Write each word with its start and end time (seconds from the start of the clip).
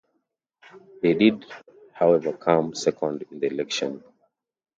They 1.03 1.13
did 1.13 1.45
however 1.93 2.33
come 2.33 2.73
second 2.73 3.21
in 3.29 3.39
the 3.39 3.45
election. 3.51 4.03